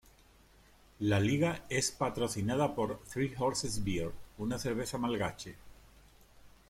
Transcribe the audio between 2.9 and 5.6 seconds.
"Three Horses Beer", una cerveza malgache.